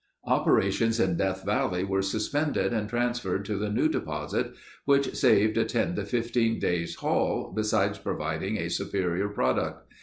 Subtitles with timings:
[0.25, 5.63] Operations in Death Valley were suspended and transferred to the new deposit, which saved a
[5.63, 9.93] ten to fifteen days' haul besides providing a superior product.